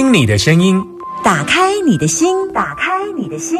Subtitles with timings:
[0.00, 0.82] 听听你的声音，
[1.22, 3.58] 打开你的心，打开你的心，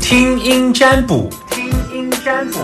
[0.00, 2.60] 听音占卜，听音占卜。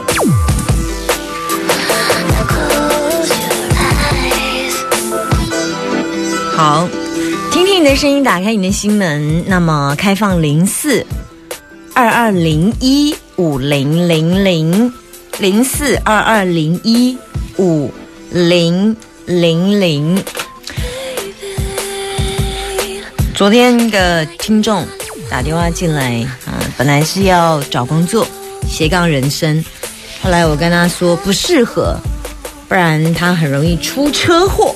[6.56, 6.88] 好，
[7.52, 9.44] 听听你的声音，打开你的心门。
[9.46, 11.04] 那么开放零四
[11.92, 14.90] 二二零一五零零零
[15.38, 17.14] 零四二二零一
[17.58, 17.92] 五
[18.30, 20.18] 零零零。
[23.38, 24.84] 昨天一个听众
[25.30, 28.26] 打电话进来，啊，本来是要找工作，
[28.68, 29.64] 斜杠人生，
[30.20, 31.96] 后来我跟他说不适合，
[32.66, 34.74] 不然他很容易出车祸。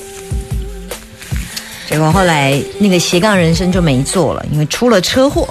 [1.91, 5.49] 结果后来那个斜杠人生就没做了，因为出了车祸。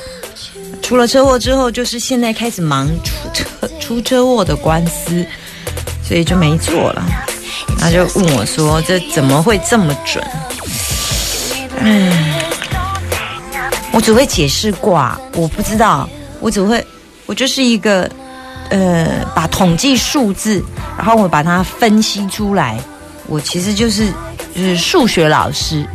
[0.81, 3.45] 出了车祸之后，就是现在开始忙出车
[3.77, 5.25] 出车祸的官司，
[6.01, 7.05] 所以就没做了。
[7.77, 10.25] 他就问我说：“这怎么会这么准？”
[11.83, 12.13] 嗯，
[13.91, 16.85] 我只会解释卦，我不知道，我只会，
[17.25, 18.09] 我就是一个
[18.69, 20.63] 呃，把统计数字，
[20.97, 22.79] 然后我把它分析出来。
[23.27, 24.07] 我其实就是
[24.55, 25.85] 就是数学老师。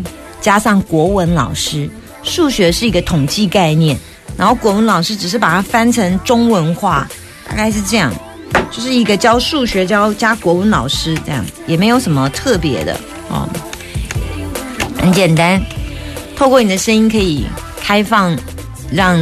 [0.40, 1.90] 加上国文老师，
[2.22, 3.98] 数学是一个统计概念，
[4.36, 7.08] 然后国文老师只是把它翻成中文化，
[7.48, 8.12] 大概是这样，
[8.70, 12.96] 就是一个教数学教加国文老师这样，也没有什么特别的
[13.28, 13.48] 哦，
[15.00, 15.60] 很简单。
[16.36, 17.44] 透过你的声音可以
[17.86, 18.36] 开放，
[18.90, 19.16] 让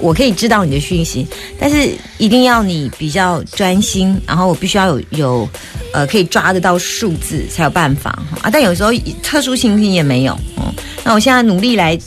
[0.00, 1.24] 我可以知道你的讯息，
[1.56, 1.88] 但是
[2.18, 5.48] 一定要你比较专心，然后我必须要有有。
[5.90, 8.10] 呃，可以抓得到数字才有办法
[8.42, 8.50] 啊！
[8.52, 8.90] 但有时候
[9.22, 10.70] 特殊情形也没有哦。
[11.02, 11.98] 那我现在努力来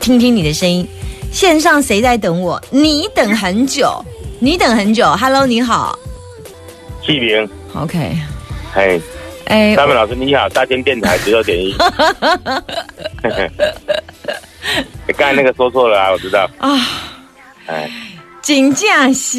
[0.00, 0.84] 听听你的声音。
[1.30, 2.60] 线上谁在等我？
[2.70, 4.04] 你等很久，
[4.40, 5.06] 你等很久。
[5.12, 5.96] Hello，你好，
[7.06, 7.48] 季明。
[7.72, 8.18] OK。
[8.74, 9.00] 嘿，
[9.44, 11.72] 哎，大明老师你好，大千电台 十六点一。
[15.16, 16.48] 刚才那个说错了啊，我知道。
[16.58, 16.78] 啊。
[17.66, 17.90] 哎，
[18.42, 19.38] 真正是，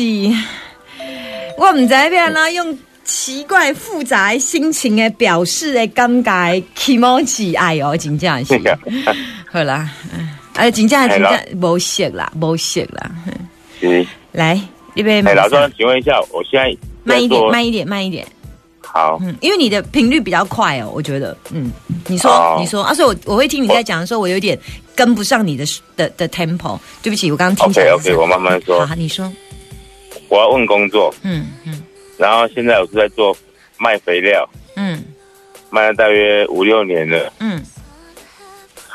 [1.58, 2.78] 我唔知边呢用。
[3.04, 8.58] 奇怪复杂心情的表示的尴尬起毛起哎呦，真正是，
[9.52, 9.90] 好啦，
[10.54, 13.12] 哎，真正真正无色啦，无色啦。
[13.82, 14.58] 嗯，来，
[14.96, 15.28] 这边。
[15.28, 18.26] 哎，老庄，请问一下，我现在慢一点，慢一点，慢一点。
[18.80, 21.70] 好，嗯，因为你的频率比较快哦，我觉得，嗯，
[22.08, 24.58] 你说，你说，啊，所以我我会听你在讲的时候，我有点
[25.02, 25.66] 跟不上你的
[25.98, 27.88] 的的 tempo，对不起，我刚刚听起来。
[27.88, 28.86] OK，OK，我慢慢说。
[28.86, 29.34] 好，你说。
[30.30, 31.12] 我要问工作。
[31.24, 31.82] 嗯嗯。
[32.20, 33.36] 然后现在我是在做
[33.80, 35.04] 卖肥料，嗯，
[35.72, 37.64] 卖了大约五六年了，嗯，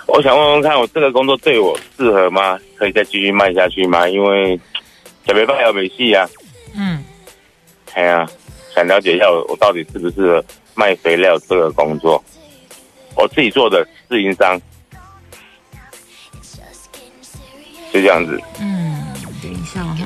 [0.06, 2.56] 我想问问看，我这个工作对我适合吗？
[2.76, 4.08] 可以再继续卖下去吗？
[4.08, 4.56] 因为
[5.26, 6.24] 小没办法没戏啊，
[6.76, 7.02] 嗯，
[7.94, 8.24] 哎呀，
[8.76, 10.44] 想了解一下我我到底适不适合
[10.76, 12.22] 卖肥料这个工作？
[13.16, 14.60] 我自己做的自营商，
[17.96, 19.02] 就这样子，嗯，
[19.42, 19.96] 等一下哈。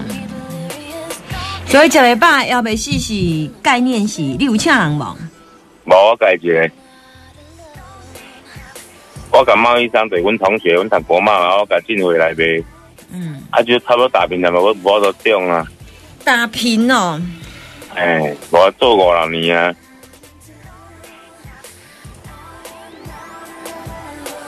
[1.67, 5.17] 所以食袂饱，要袂死是概念是，你有请人无？
[5.87, 6.71] 无我解决。
[9.33, 12.63] 我甲贸易商对阮同学，阮读国贸，然后甲进回来呗。
[13.13, 13.43] 嗯。
[13.51, 15.67] 啊，就差不多打平了嘛，我我都中啊。
[16.25, 17.21] 打平哦。
[17.95, 19.75] 哎，我做五六年啊。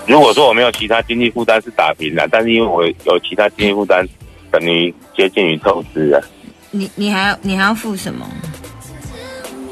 [0.06, 4.06] 如果说我没有其他经济负担是打平的，但是因为我有其他经济负担，
[4.50, 6.20] 等于接近于透支啊。
[6.70, 8.26] 你你还要你还要付什么？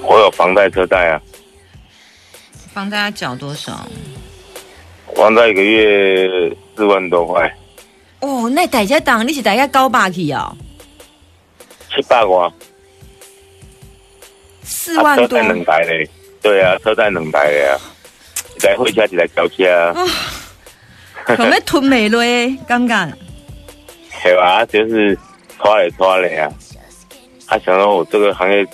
[0.03, 1.21] 我有房贷车贷啊。
[2.73, 3.87] 房贷要缴多少？
[5.17, 7.53] 房贷一个月四万多块。
[8.21, 10.57] 哦，那大家当你是大家高八去哦？
[11.91, 12.51] 七八万。
[14.63, 15.27] 四万多。
[15.27, 16.09] 车贷两台嘞，
[16.41, 17.81] 对啊，车贷两台的啊，
[18.61, 19.95] 一台货车一台轿车啊。
[21.25, 23.11] 可能吞没了诶，尴尬。
[24.23, 25.17] 系吧，就 是
[25.59, 26.53] 拖来拖来啊。
[27.47, 28.67] 他想到我这个行业，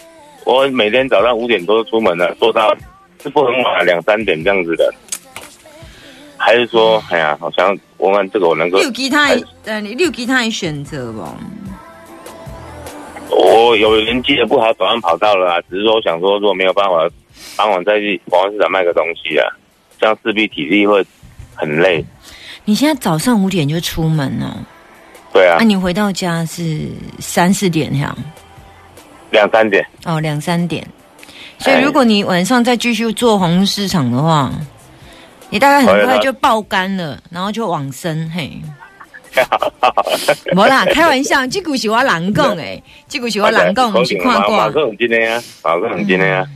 [0.44, 2.74] 我每天早上五点多出门了，做到
[3.22, 4.92] 是不很晚，两三点这样子的。
[6.36, 8.78] 还是说，哎呀，好像我看这个我能够。
[8.80, 9.28] 有其他，
[9.64, 11.24] 呃，你有其他的选择不？
[13.30, 15.60] 我有人记得不好，早上跑到了啊。
[15.70, 17.08] 只是说，我想说，如果没有办法，
[17.56, 19.46] 傍晚再去广安市场卖个东西啊，
[20.00, 21.04] 这样势必体力会
[21.54, 22.04] 很累。
[22.64, 24.66] 你现在早上五点就出门了？
[25.32, 25.56] 对啊。
[25.58, 26.88] 那你回到家是
[27.18, 28.16] 三四点这样？
[29.30, 30.86] 两三点哦，两三点，
[31.58, 34.52] 所以如果你晚上再继续做红市场的话，
[35.50, 38.50] 你大概很快就爆肝了，然后就往生嘿。
[40.54, 44.56] 没啦，开玩笑，这股是我人讲诶，这股是我人讲， 不是看过。
[44.56, 46.46] 马克很今天啊，马克很今天啊，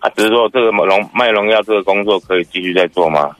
[0.00, 3.34] 啊，只是说这个农卖农药这个工作可以继续再做吗？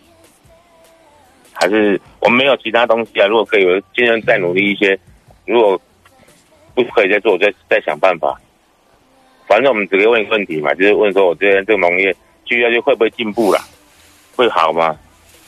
[1.52, 3.26] 还是我们没有其他东西啊？
[3.26, 4.99] 如果可以，我尽量再努力一些。
[5.44, 5.81] 如果
[6.75, 8.38] 不可以再做，我再再想办法。
[9.46, 12.12] 反正我们只可以问一个问题嘛，就是问说我这边这个农业
[12.46, 13.58] 继续下去会不会进步了？
[14.37, 14.94] 会好吗？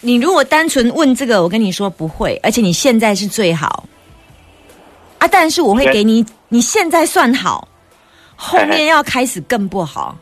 [0.01, 3.87] 你如果单纯问这个，我跟你说不会，而且你现在是最好
[5.19, 5.29] 啊。
[5.29, 7.69] 但是我会给你，你现在算好，
[8.35, 10.17] 后面要开始更不好，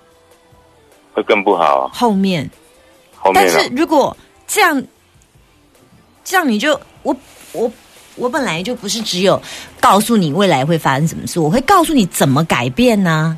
[1.13, 1.89] 会更不好。
[1.93, 2.49] 后面，
[3.17, 3.45] 后面。
[3.45, 4.17] 但是如果
[4.47, 4.83] 这样，
[6.25, 7.17] 这样你就我
[7.53, 7.71] 我
[8.17, 9.41] 我本来就不是只有
[9.81, 13.37] 告诉你未来会发生什么事，我会告诉你怎么改变呢？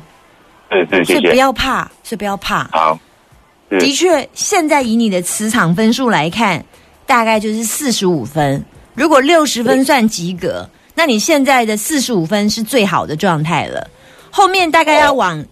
[0.69, 2.67] 对对，所以不要怕，所以不要怕。
[2.71, 2.99] 好。
[3.79, 6.65] 的确，现在以你的磁场分数来看，
[7.05, 8.65] 大概就是四十五分。
[8.93, 13.89] 如果六十分算及格，那你现在的四十五分是最好的状态了。
[14.29, 15.45] 后面大概要往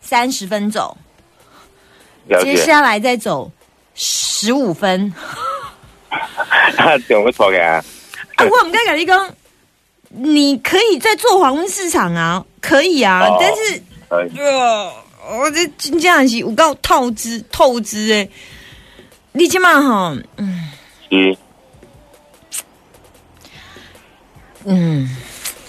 [0.00, 0.96] 三十分走，
[2.42, 3.50] 接下来再走
[3.94, 5.12] 十五分。
[6.76, 7.84] 那怎么错啊？
[8.36, 9.34] 啊，我们刚讲你讲，
[10.08, 14.92] 你可以在做黄昏市场啊，可以啊，但是呃。
[15.32, 18.28] 我这真正是有够透支透支诶！
[19.32, 20.68] 你起码哈，嗯，
[21.10, 21.36] 嗯，
[24.64, 25.16] 嗯，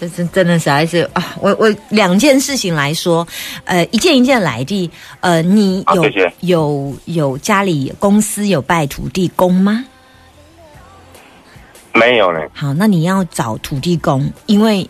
[0.01, 3.27] 这真真的是还是啊，我我两件事情来说，
[3.65, 4.89] 呃，一件一件来的，
[5.19, 6.03] 呃，你有
[6.39, 9.85] 有有家里公司有拜土地公吗？
[11.93, 12.39] 没有呢。
[12.51, 14.89] 好，那你要找土地公，因为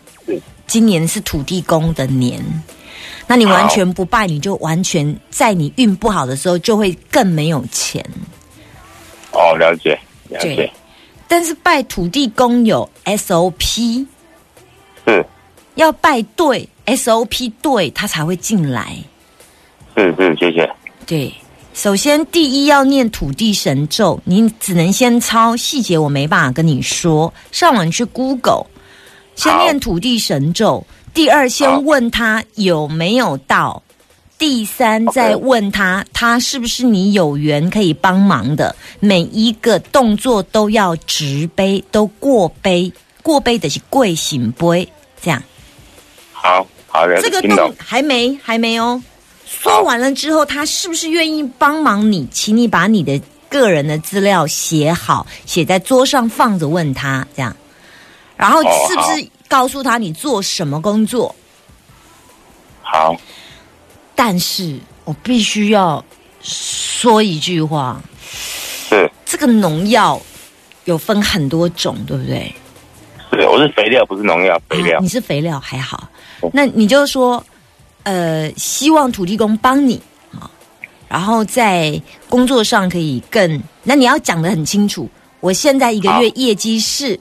[0.65, 2.41] 今年是土地公的年。
[3.27, 8.01] 那你完全不拜，你就完全在你运不好的时候就会更没有钱。
[9.33, 9.99] 哦，了解，
[10.29, 10.71] 了解。
[11.27, 14.05] 但是拜土地公有 SOP，
[15.05, 15.25] 是，
[15.75, 18.95] 要拜对 SOP 对，他才会进来。
[19.95, 20.69] 是是，谢谢。
[21.05, 21.33] 对，
[21.73, 27.33] 首先第一要念土地神咒，你只能先抄细节，我没办法跟你说。
[27.51, 28.65] 上网去 Google，
[29.35, 30.85] 先念土地神咒。
[31.13, 33.81] 第二，先问他有没有到；
[34.37, 38.73] 第三，再问他他是不是你有缘可以帮忙的。
[39.01, 44.87] 每一个动作都要直杯，都过杯，过杯的是跪醒杯，
[45.21, 45.41] 这样。
[46.31, 49.01] 好，好的，这个动还没还没哦。
[49.45, 52.27] 说完了之后，他是不是愿意帮忙你？
[52.31, 57.55] 请你把你的个人的资料写好，写在桌上放着，问他这样。
[58.35, 59.27] 然后是不是？
[59.51, 61.35] 告诉他你做什么工作，
[62.81, 63.13] 好。
[64.15, 66.01] 但是我必须要
[66.41, 68.01] 说一句话，
[68.87, 70.21] 是这个农药
[70.85, 72.55] 有分很多种，对不对？
[73.31, 74.59] 是，我是肥料，不是农药。
[74.69, 76.09] 肥料，你是肥料还好。
[76.53, 77.43] 那你就说，
[78.03, 80.01] 呃，希望土地公帮你
[80.33, 80.49] 啊，
[81.07, 83.61] 然后在工作上可以更。
[83.83, 87.19] 那你要讲的很清楚，我现在一个月业绩是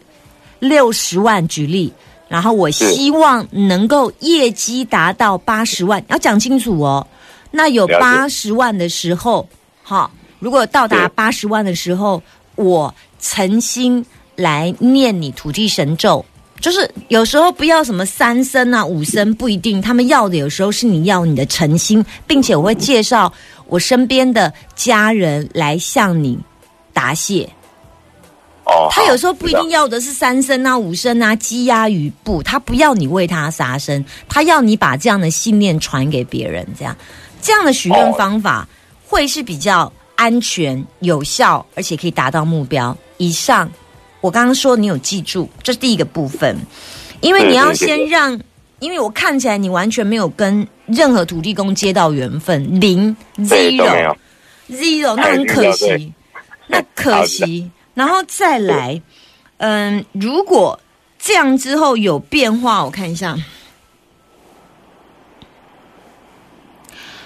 [0.59, 1.93] 六十万，举例。
[2.29, 7.05] 然后我希望能够业绩达到八十万，要讲清楚哦。
[7.51, 9.49] 那有八十万的时候，
[9.83, 10.09] 哈，
[10.39, 12.23] 如果到达八十万的时候，
[12.55, 14.07] 我诚心
[14.37, 16.25] 来念你土地神咒，
[16.61, 19.81] 就是有时候不要什么三声啊、五声，不一定。
[19.81, 23.33] 他们要的有时候是你要你的诚心，并且我会介绍
[23.67, 26.39] 我身边的家人来向你
[26.93, 27.49] 答谢。
[28.91, 36.97] 他有时候不一定要的是三声啊、五声啊、鸡鸭鱼不，他不要你为他杀生，他要你把这样的信念传给别人，这样
[37.43, 38.69] 这样的许愿方法
[39.05, 42.97] 会是比较安全、有效，而且可以达到目标。
[43.17, 43.69] 以上
[44.21, 46.57] 我刚刚说你有记住，这是第一个部分，
[47.21, 48.39] 因为你要先让，
[48.79, 54.15] 因为我看起来你完全没有跟任何土地公接到缘分，零 zero
[54.71, 56.13] zero，那很可惜，
[56.67, 57.71] 那可惜。
[57.95, 59.01] 然后再来，
[59.59, 60.79] 嗯，如果
[61.19, 63.37] 这样之后有变化，我看一下，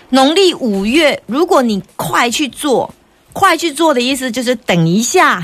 [0.09, 2.93] 农历五月，如果你快去做，
[3.33, 5.43] 快去做的意思就是等一下，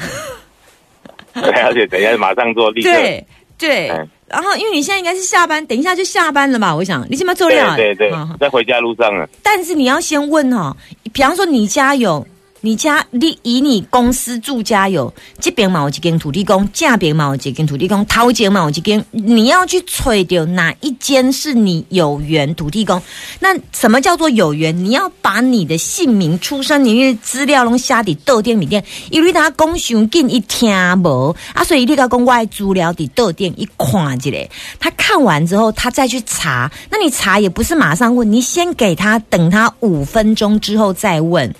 [1.64, 3.24] 而且等一下马上做，对
[3.58, 3.86] 对。
[4.26, 6.74] 然后因为你现在应该是下班，等一下就下班了吧？
[6.74, 9.28] 我想你起码做料，对对，在回家路上了。
[9.42, 10.76] 但是你要先问哈，
[11.12, 12.26] 比方说你家有。
[12.62, 23.00] 你家你以你公司住家有这边嘛有一间土地公，这边嘛有一间土地公，头前嘛有一间，你要去揣掉哪一间是你有缘土地公？
[23.38, 24.76] 那什么叫做有缘？
[24.84, 34.48] 你要把你的姓名、出生年月资料拢写伫豆店里面，因为他讲上紧一听无啊，所以你甲讲我资料伫豆店一看一下，
[34.78, 41.54] 他看完之后他再去查，那你查也不是马上问，你先给他等他五分钟之后再问。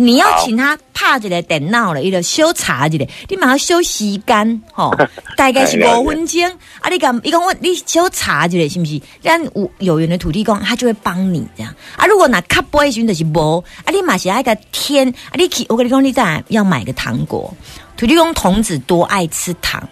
[0.00, 4.94] 你要请他拍一个电脑了，一个修查一个，你马上修时间，吼，
[5.36, 6.42] 大概是五分钟。
[6.80, 9.00] 啊，你讲，你讲我，你修查一个是不是？
[9.20, 11.74] 让有有缘的土地公，他就会帮你这样。
[11.96, 17.52] 啊，如果拿卡不会选的是无，啊，你马是那个天，啊，你去，我跟你讲，你再要买个糖果。
[17.96, 19.86] 土地公童子多爱吃糖。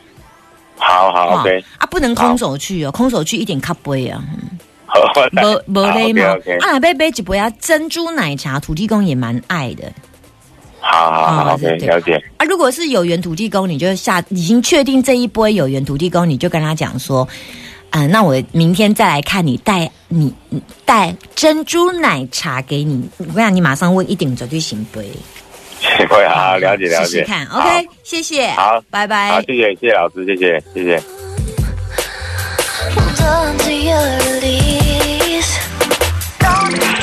[0.77, 1.63] 好好，OK。
[1.77, 4.23] 啊，不能空手去哦，空手去一点卡不会啊。
[5.43, 9.93] 无无嘞嘛，啊，杯杯一杯啊珍珠奶茶，土地公也蛮爱的。
[10.81, 12.23] 好好好，了解。
[12.37, 17.29] 啊，如果是有缘土地公，你就下已经确定这一波有缘土地公，你就跟他讲说，
[17.91, 20.33] 嗯，那我明天再来看你带你
[20.85, 25.11] 带珍珠奶茶给你，我讲你马上问一顶绝对行杯。
[26.09, 27.23] 会好，了解了解。
[27.25, 28.49] 看，OK，谢谢。
[28.53, 29.31] 好，拜拜。
[29.31, 31.03] 好，谢谢谢谢老师，谢谢谢谢。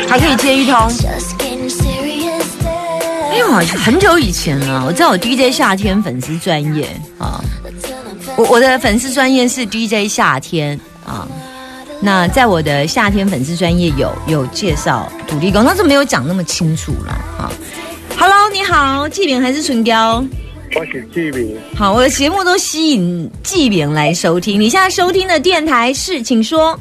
[0.08, 0.76] 还可以接一通。
[3.32, 7.44] 哎呀，很久以前了，我知道我 DJ 夏天粉丝专业啊，
[8.38, 11.28] 我我的粉丝专业是 DJ 夏天啊。
[12.02, 17.52] 那在我的夏天粉丝专业有有介绍土地公，但是没有讲那么清楚了啊。
[18.18, 20.24] Hello，你好，纪饼还是唇雕？
[20.76, 21.58] 我是纪饼。
[21.76, 24.60] 好，我的节目都吸引纪饼来收听。
[24.60, 26.80] 你现在收听的电台是，请说。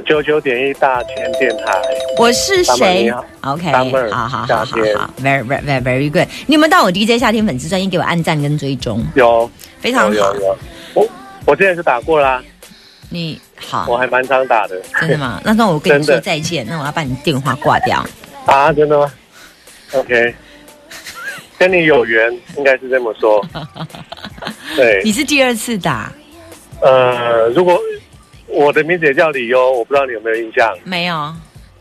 [0.00, 1.80] 九九点一大千电台。
[2.18, 3.70] 我是谁？OK，
[4.10, 6.26] 好好好好好，Very very very good。
[6.46, 9.04] 你有没有到我 DJ 夏天粉丝专业给我按赞跟追踪？
[9.14, 10.12] 有，非常好。
[10.12, 10.58] 有有。
[10.94, 11.08] 我
[11.46, 12.42] 我之前是打过啦。
[13.10, 13.86] 你好。
[13.88, 14.80] 我还蛮常打的。
[15.00, 15.40] 真的吗？
[15.44, 16.66] 那那我跟你说再见。
[16.66, 18.04] 那我要把你电话挂掉。
[18.46, 19.12] 啊，真的吗
[19.92, 20.34] ？OK。
[21.58, 23.44] 跟你有缘，应该是这么说。
[24.74, 26.12] 对，你是第二次打。
[26.80, 27.78] 呃，如果
[28.52, 30.68] 我的名字也叫李优，我不知道你有没有印象？
[30.84, 31.16] 没有。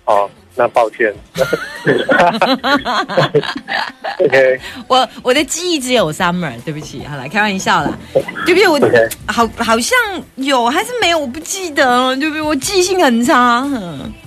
[0.06, 1.14] 哦，那抱歉。
[4.20, 7.98] OK，我我的记忆只有 Summer，对不起，好了，开玩笑啦。
[8.46, 8.80] 对不起，我
[9.28, 9.98] 好好像
[10.36, 12.42] 有还是没有，我不记得，对不对？
[12.42, 13.66] 我记性很差。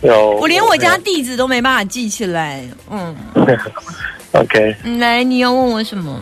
[0.02, 2.64] 有，我连我家地址都没办法记起来。
[2.90, 3.14] 嗯。
[4.32, 6.18] OK，来，你要问我什么？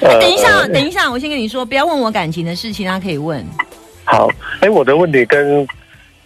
[0.00, 3.44] 等一下，等一下，我先跟你说，不要问我感情的事情，他可以问。
[4.12, 4.28] 好，
[4.60, 5.66] 哎，我的问题跟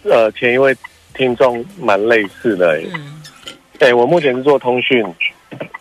[0.03, 0.75] 呃前一位
[1.13, 2.77] 听众蛮类似的。
[2.93, 3.21] 嗯，
[3.79, 5.01] 哎，我目前是做通讯，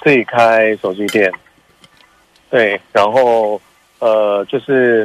[0.05, 1.29] 自己开手机店。
[2.49, 3.61] 对，然后
[3.99, 5.05] 呃，就是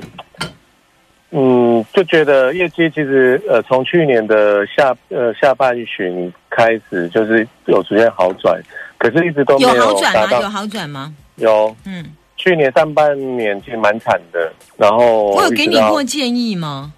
[1.31, 8.61] 嗯，就觉得业绩其实呃，从去年的下呃下半旬开始，就是有逐渐好转。
[8.99, 10.39] 可是一直都没有好转吗？
[10.39, 11.15] 有好转吗？
[11.37, 12.05] 有，嗯，
[12.41, 14.51] 去年上半年其实蛮惨的。
[14.77, 16.91] 然后我有给你过建议吗？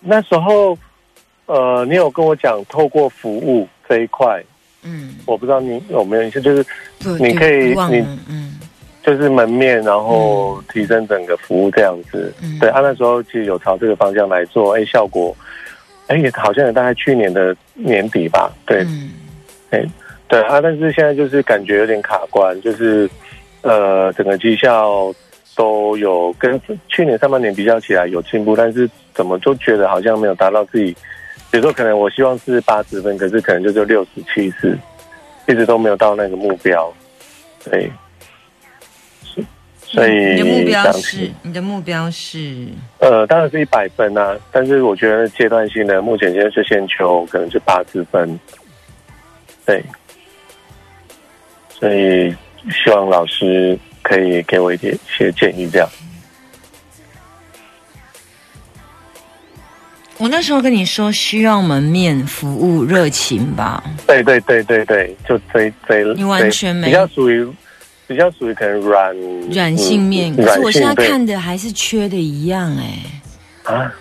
[0.00, 0.76] 那时候，
[1.46, 4.42] 呃，你有跟我讲透过服务这一块，
[4.82, 6.66] 嗯，我不知道你有没有就是
[7.20, 8.58] 你可以你嗯，
[9.04, 12.34] 就是门面，然后提升整个服务这样子。
[12.58, 15.36] 对，他那时候其实有朝这个方向来做，哎，效果，
[16.08, 18.84] 哎，也好像也大概去年的年底吧，对，
[19.70, 19.84] 哎。
[20.26, 23.08] 对啊，但是现在就是感觉有点卡关，就是
[23.64, 25.10] 呃，整个绩效
[25.56, 30.92] 都有跟去年上半年比较起来有进步，但是怎么就觉得好像没有达到自己，
[31.50, 34.78] 比如说可能我希望是八十分，可是可能就就六十七十，
[35.48, 36.92] 一直都没有到那个目标，
[37.64, 37.90] 对，
[39.80, 42.66] 所以你的目标是你的目标是
[42.98, 48.38] 呃，当然是一百分啊，但是我觉得阶段性的目前现在是先求可能是八十分，
[49.64, 49.82] 对。
[51.70, 52.34] 所以
[52.70, 55.88] 希望老师可以给我一点些建议，这样。
[60.16, 63.82] 我那时候跟你说，需要门面服务热情吧？
[64.06, 67.46] 对对对对对，就这这，你完全没比较属于
[68.06, 69.14] 比较属于可能软
[69.50, 73.92] 软性面，可是我现在看的还是缺的一样哎啊，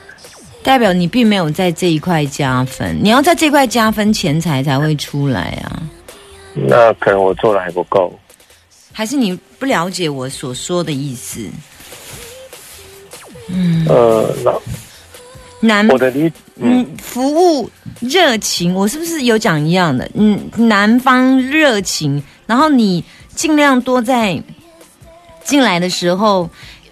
[0.61, 5.81] 代表你并没有在这一块加分，你要在这块加分，钱财才会出来啊。
[6.53, 8.13] 那可能我做的还不够，
[8.93, 11.49] 还是你不了解我所说的意思？
[13.49, 14.33] 嗯，呃，
[15.59, 17.69] 男，我的理，嗯，服务
[17.99, 20.09] 热情，我是不是有讲一样的？
[20.13, 23.03] 嗯，男方热情，然后你
[23.35, 24.41] 尽量多在
[25.43, 26.47] 进来的时候，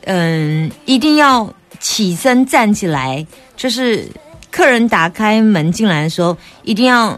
[0.06, 4.06] 嗯，一定要起身站起来，就是
[4.50, 7.18] 客人打开门进来的时候，一定要。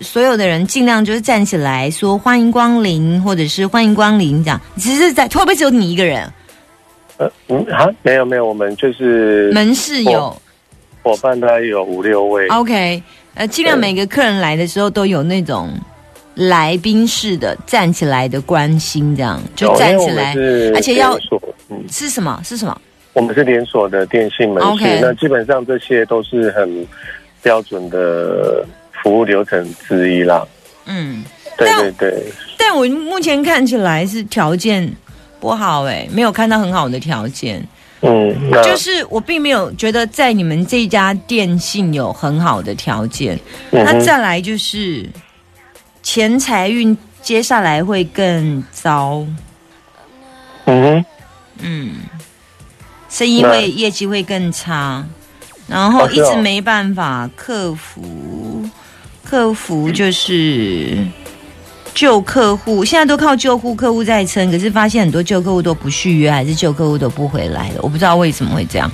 [0.00, 4.60] 所有的人尽量就是站起来说欢迎光临，或者是欢迎光临这样。
[4.76, 6.30] 只是在会不会只有你一个人？
[7.18, 10.34] 呃嗯啊没有没有，我们就是门市有
[11.02, 12.48] 伙伴，大概有五六位。
[12.48, 13.02] OK，
[13.34, 15.70] 呃，尽量每个客人来的时候都有那种
[16.34, 20.34] 来宾式的站起来的关心，这样就站起来，
[20.74, 21.14] 而且要
[21.90, 22.80] 是什么是什么？
[23.12, 26.86] 我们是连锁的电信门市，那基本上这些都是很
[27.42, 28.64] 标准的
[29.02, 30.46] 服务流程之一啦。
[30.86, 31.24] 嗯，
[31.56, 32.24] 对对对。
[32.58, 34.90] 但我目前看起来是条件
[35.38, 37.66] 不好哎，没有看到很好的条件。
[38.02, 43.38] 嗯，就是我并没有觉得在你们这家电信有很好的条件。
[43.70, 45.06] 那再来就是
[46.02, 49.26] 钱财运接下来会更糟。
[50.64, 51.04] 嗯
[51.58, 51.96] 嗯，
[53.10, 55.04] 是因为业绩会更差，
[55.66, 58.02] 然后一直没办法克服，
[59.30, 60.98] 克服就是。
[61.92, 67.80] 旧客户现在都靠旧户客户在撑，可是发现很多旧客户都不续约，还是旧客户都不回来了。
[67.82, 68.90] 我不知道为什么会这样，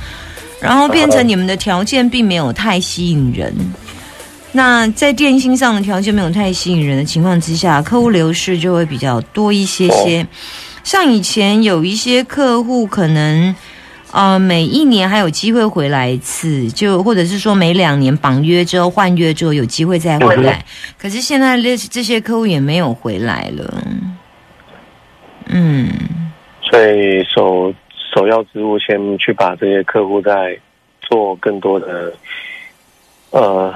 [0.60, 3.54] 然后变成你们的条件并没有太吸引人。
[4.52, 10.26] 那在电信上的条件没有太吸引人的情况之下，客户流失就会比较多一些些。
[10.82, 13.54] 像以前有一些客户可能。
[14.16, 20.64] 呃，每一年还有机会回来一次，就或者是说每两年绑约之后换约之后有机会再回来。
[20.98, 23.82] 可是现在这这些客户也没有回来了。
[25.48, 25.86] 嗯，
[26.62, 27.74] 所以首
[28.14, 30.58] 首要之务先去把这些客户再
[31.02, 32.10] 做更多的
[33.32, 33.74] 呃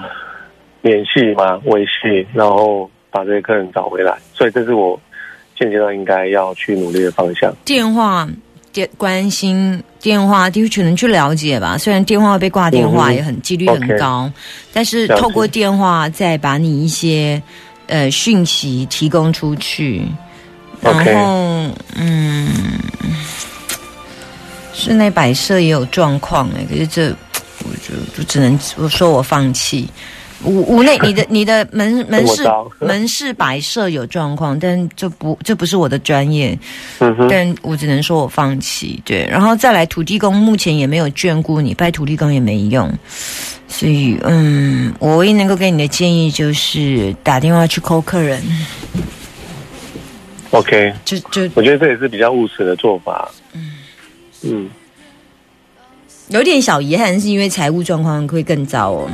[0.81, 4.17] 联系嘛维系，然后把这些客人找回来。
[4.33, 4.99] 所以这是我
[5.59, 7.55] 现阶段应该要去努力的方向。
[7.63, 8.27] 电话。
[8.73, 11.77] 电关心电话，的确能去了解吧。
[11.77, 14.31] 虽然电话被挂电话也很几率很高，
[14.73, 17.43] 但是透过电话再把你一些
[17.87, 20.03] 呃讯息提供出去，
[20.81, 22.49] 然后嗯，
[24.73, 27.09] 室内摆设也有状况哎，可是这
[27.65, 29.89] 我就就只能我说我放弃。
[30.45, 32.45] 屋屋内，你的你的门 门市
[32.79, 36.59] 门市摆设有状况，但这不这不是我的专业，
[37.29, 39.01] 但我只能说我放弃。
[39.05, 42.91] 对，然后再来土地公，目前也没有眷顾你，拜土地公也没用，
[43.69, 48.43] 所以嗯，我唯一能够给你的建议就是打电话去扣客人。
[50.51, 53.31] OK， 就就我觉得这也是比较务实的做法。
[53.53, 53.73] 嗯
[54.43, 54.71] 嗯，
[56.29, 59.11] 有点小遗憾，是因为财务状况会更糟哦。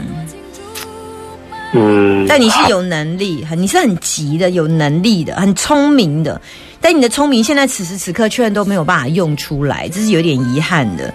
[1.76, 6.40] 嗯，但你是有能力，很你是很急的，有能力的，很聪明的，
[6.80, 11.12] 但你的聪明现在此时此刻却都没有办法用出来，这是有点遗憾的。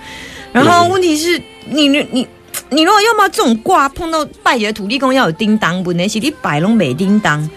[0.53, 2.27] 然后问题是，你你你
[2.69, 5.91] 你如果要么这种卦碰到拜的土地公要有叮当不？
[5.93, 7.49] 那些你摆龙没叮当，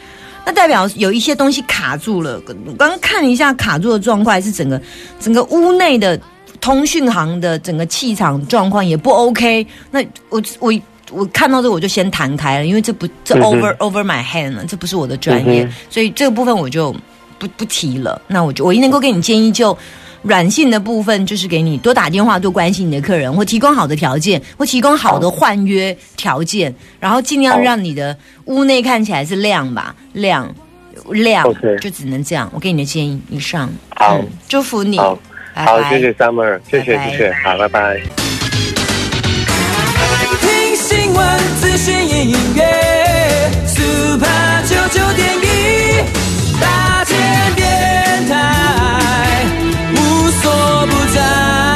[0.47, 2.41] 那代表有一些东西卡住了。
[2.47, 4.81] 我刚刚看一下卡住的状况，是整个
[5.21, 6.19] 整个屋内的
[6.61, 9.67] 通讯行的整个气场状况也不 OK。
[9.91, 10.73] 那我我。
[11.15, 16.93] 我看到这我就先弹开了，因为这不这 over over my hand 了，这不是我的专业，所以这个部分我就
[17.39, 18.21] 不不提了。
[18.27, 19.77] 那我就唯一能够给你建议，就
[20.23, 30.53] 软性的部分，就是给你多打电话，多关心你的客人，或提供好的条件，或提供好的换约条件，然后尽量让你的屋内看起来是亮吧，亮
[31.11, 31.45] 亮，
[31.81, 32.51] 就只能这样。
[32.55, 33.71] 我给你的建议，以上。
[33.91, 35.19] 好，祝福你，好，
[35.91, 38.24] 谢谢 Summer，谢谢谢谢，好，拜拜。
[41.15, 42.63] 问资讯音乐
[43.67, 44.27] ，super
[44.69, 45.47] 九九点一
[46.61, 47.17] 大千
[47.55, 49.47] 电台，
[49.95, 49.97] 无
[50.43, 51.74] 所不在。